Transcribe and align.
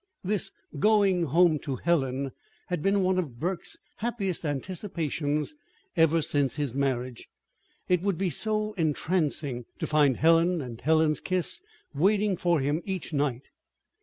This 0.23 0.49
"going 0.79 1.25
home 1.25 1.59
to 1.59 1.75
Helen" 1.75 2.31
had 2.69 2.81
been 2.81 3.03
one 3.03 3.19
of 3.19 3.39
Burke's 3.39 3.77
happiest 3.97 4.43
anticipations 4.43 5.53
ever 5.95 6.23
since 6.23 6.55
his 6.55 6.73
marriage. 6.73 7.27
It 7.87 8.01
would 8.01 8.17
be 8.17 8.31
so 8.31 8.73
entrancing 8.79 9.65
to 9.77 9.85
find 9.85 10.17
Helen 10.17 10.59
and 10.59 10.81
Helen's 10.81 11.19
kiss 11.21 11.61
waiting 11.93 12.35
for 12.35 12.61
him 12.61 12.81
each 12.83 13.13
night! 13.13 13.43